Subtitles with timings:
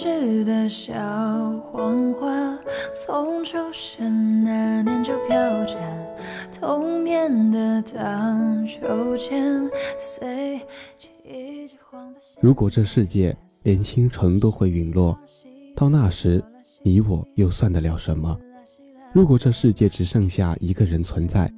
[0.00, 0.94] 故事的小
[1.60, 2.58] 黄花，
[2.94, 5.76] 从出生那年就飘着
[6.58, 9.68] 童年的荡秋千，
[10.00, 10.58] 随
[10.98, 15.14] 着一只黄的如果这世界连星辰都会陨落，
[15.76, 16.42] 到那时
[16.82, 18.34] 你我又算得了什么？
[19.12, 21.52] 如果这世界只剩下一个人存在，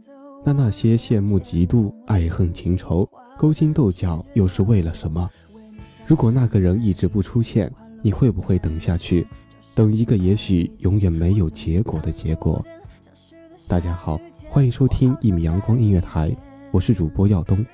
[0.45, 5.31] 那那些羡慕、嫉妒、爱恨情仇、勾心斗角又是为了什么？
[6.05, 7.73] 如果那个人一直不出现，
[8.05, 9.25] 你会不会等下去，
[9.77, 12.61] 等一个也许永远没有结果的结果？
[13.69, 16.35] 大家好，欢迎收听一米阳光音乐台，
[16.73, 17.65] 我是主播耀东。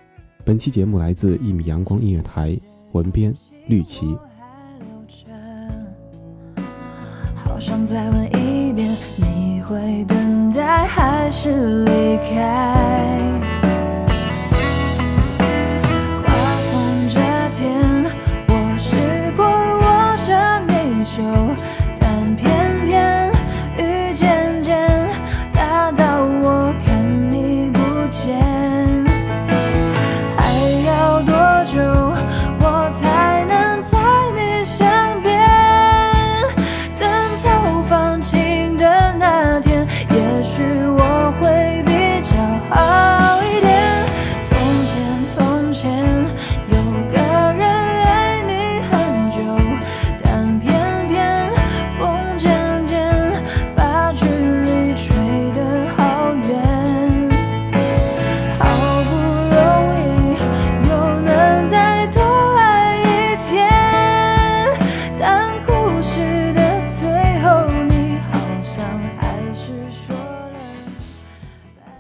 [0.44, 2.54] 本期节目来自一米阳光音乐台，
[2.92, 3.34] 文编
[3.68, 4.18] 绿旗。
[7.34, 13.57] 好想再问一遍，你会等待还是离开？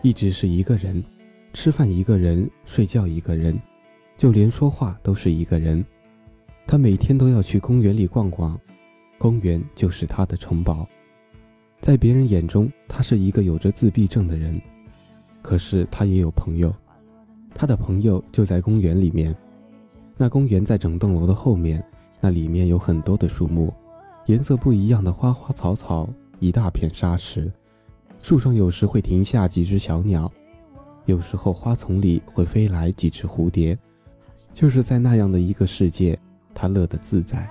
[0.08, 1.04] 一直是一个人，
[1.52, 3.54] 吃饭一个人，睡觉一个人，
[4.16, 5.84] 就连说话都是一个人。
[6.66, 8.58] 他每天都要去公园里逛逛，
[9.18, 10.88] 公园就是他的城堡。
[11.78, 14.58] 在别人眼中，他是一个有着自闭症的人，
[15.42, 16.74] 可是他也有朋友，
[17.54, 19.36] 他的朋友就在公园里面。
[20.16, 21.84] 那公园在整栋楼的后面，
[22.18, 23.70] 那里面有很多的树木，
[24.24, 26.08] 颜色不一样的花花草草，
[26.38, 27.52] 一大片沙石。
[28.20, 30.30] 树上有时会停下几只小鸟，
[31.06, 33.78] 有时候花丛里会飞来几只蝴蝶。
[34.52, 36.18] 就是在那样的一个世界，
[36.54, 37.48] 他乐得自在。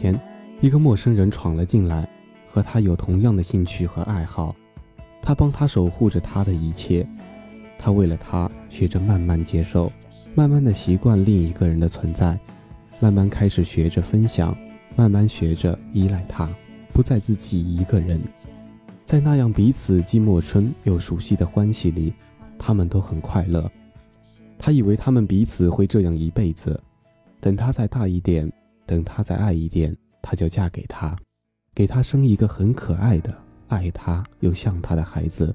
[0.00, 0.18] 天，
[0.62, 2.08] 一个陌生人闯了进来，
[2.46, 4.56] 和他有同样的兴趣和爱好，
[5.20, 7.06] 他帮他守护着他的一切，
[7.78, 9.92] 他为了他学着慢慢接受，
[10.34, 12.40] 慢慢的习惯另一个人的存在，
[12.98, 14.56] 慢慢开始学着分享，
[14.96, 16.48] 慢慢学着依赖他，
[16.94, 18.18] 不再自己一个人。
[19.04, 22.14] 在那样彼此既陌生又熟悉的关系里，
[22.58, 23.70] 他们都很快乐。
[24.56, 26.80] 他以为他们彼此会这样一辈子，
[27.38, 28.50] 等他再大一点，
[28.90, 31.16] 等他再爱一点，他就嫁给他，
[31.72, 33.32] 给他生一个很可爱的、
[33.68, 35.54] 爱他又像他的孩子，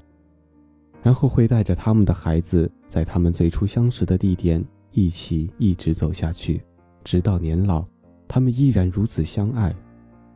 [1.03, 6.61] 然后会带着他们的孩子，在他们最初相识的地点一起一直走下去，
[7.03, 7.85] 直到年老，
[8.25, 9.75] 他们依然如此相爱。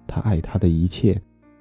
[0.05, 1.17] 他爱他的一切。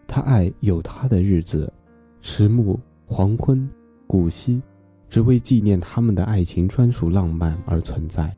[0.08, 1.72] 他爱有他的日子，
[2.20, 3.68] 迟暮、黄昏、
[4.06, 4.60] 古稀，
[5.08, 8.34] 只为纪念他们的爱情专属浪漫而存在。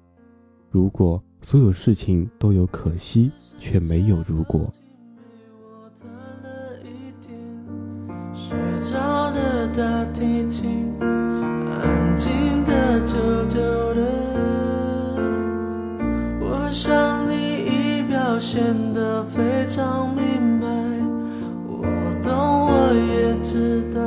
[0.68, 4.72] 如果所有事情都有可惜，却没有如果。
[8.32, 8.56] 睡
[8.92, 13.14] 着的大提琴，安静的，久
[13.46, 13.60] 久
[13.94, 14.00] 的。
[16.40, 17.34] 我想你
[17.64, 18.62] 已表现
[18.92, 20.66] 得非常明白。
[21.66, 24.00] 我也知道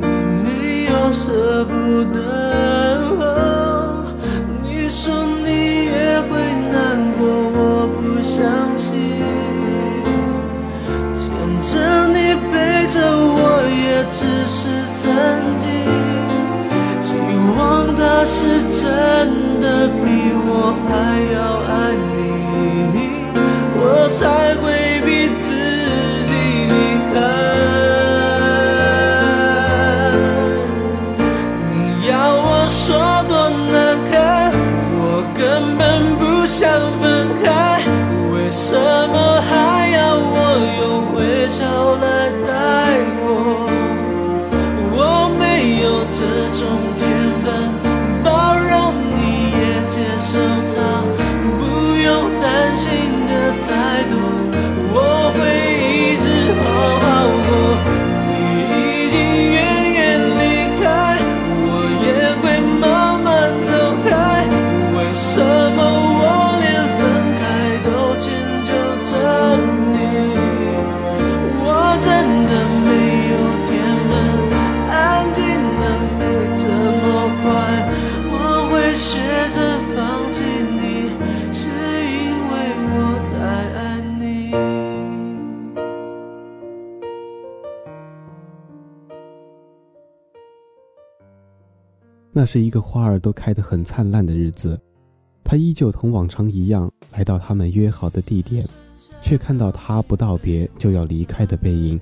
[0.00, 0.06] 你
[0.42, 1.72] 没有舍不
[2.12, 2.18] 得，
[18.28, 20.02] 是真的比
[20.34, 20.90] 我还
[21.32, 22.18] 要爱你，
[23.76, 23.80] 我
[24.10, 24.18] 才
[24.56, 24.64] 会
[25.06, 25.08] 逼
[25.38, 25.46] 自
[26.26, 26.30] 己
[26.66, 26.74] 离
[27.12, 27.14] 开。
[31.70, 31.72] 你
[32.08, 32.82] 要我说
[33.28, 33.32] 多
[33.70, 33.74] 难
[34.10, 34.14] 堪，
[34.98, 35.00] 我
[35.32, 35.38] 根
[35.78, 35.84] 本
[36.18, 36.66] 不想
[37.00, 37.04] 分
[37.44, 37.46] 开，
[38.32, 39.05] 为什么？
[92.38, 94.78] 那是一个花儿都开得很灿烂的日子，
[95.42, 98.62] 他依旧同往常一样来到他们约好的地点，
[99.22, 101.98] 却看到他不道别就要离开的背影。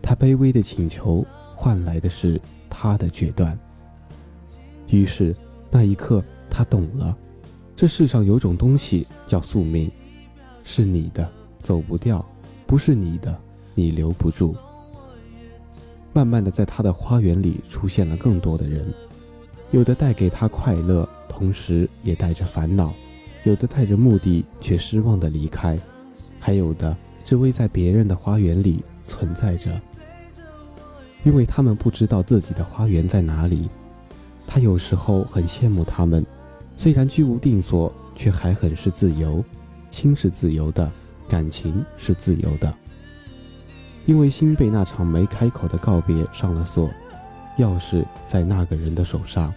[0.00, 1.22] 他卑微的请求
[1.52, 3.58] 换来的是他的决断。
[4.88, 5.36] 于是
[5.70, 7.14] 那一刻，他懂了，
[7.76, 9.92] 这世上有种东西叫宿命，
[10.62, 11.30] 是你的
[11.62, 12.24] 走不掉，
[12.66, 13.38] 不是你的
[13.74, 14.56] 你留不住。
[16.14, 18.86] 慢慢的，在他的花园里出现了更多的人。
[19.74, 22.92] 有的带给他快乐，同时也带着烦恼；
[23.42, 25.76] 有的带着目的却失望的离开；
[26.38, 29.80] 还有的只为在别人的花园里存在着，
[31.24, 33.68] 因为他们不知道自己的花园在哪里。
[34.46, 36.24] 他有时候很羡慕他们，
[36.76, 39.44] 虽然居无定所，却还很是自由，
[39.90, 40.88] 心是自由的，
[41.28, 42.72] 感情是自由的。
[44.06, 46.88] 因为心被那场没开口的告别上了锁。
[47.58, 49.52] 钥匙在那个人的手上，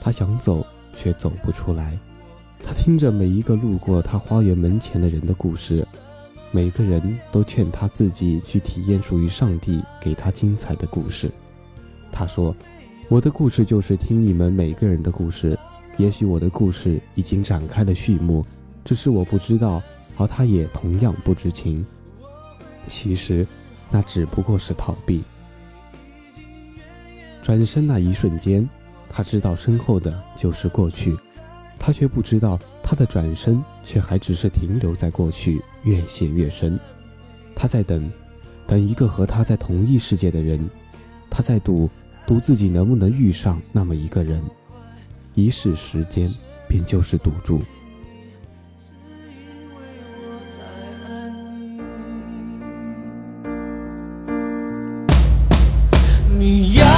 [0.00, 1.98] 他想走却走不出来。
[2.62, 5.86] 他听着每一个路过他花园门前的人的故事，
[6.50, 11.30] 每个人都劝他自己去体验属于上帝给他精彩的故事。
[12.10, 12.56] 他说
[13.10, 15.58] ：“我的故事就是听你们每个人的故事。
[15.96, 18.44] 也许我的故事已经展开了序幕，
[18.84, 19.82] 只是我不知道，
[20.16, 21.84] 而他也同样不知情。
[22.86, 23.46] 其实，
[23.90, 25.22] 那只不过是逃避。”
[27.44, 28.66] 转身那一瞬间，
[29.06, 31.14] 他知道身后的就是过去，
[31.78, 36.80] 他却不知道他的转身却还只是停留在过去，越陷越深。
[37.54, 38.10] 他在等，
[38.66, 40.58] 等一个和他在同一世界的人，
[41.28, 41.90] 他在赌，
[42.26, 44.42] 赌自己能不能遇上那么一个人。
[45.34, 46.32] 一世时间，
[46.66, 47.60] 便就是赌注。
[56.38, 56.84] 你要。
[56.84, 56.93] 什么还要？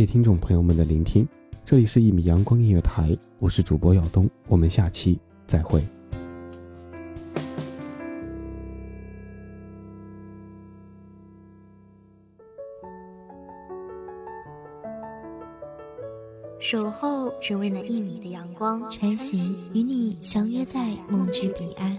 [0.00, 1.28] 谢听众朋友们的聆听，
[1.62, 5.78] 这里是一米阳光音乐台，我是主播耀东，我们下期再会。
[16.58, 21.98] 守候只为那一米的阳光，穿行与你相约在梦之彼岸。